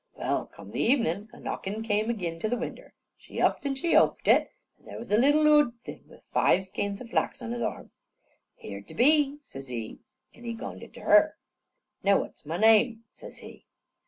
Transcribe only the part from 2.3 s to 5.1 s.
to the winder. She upped an' she oped it, and there were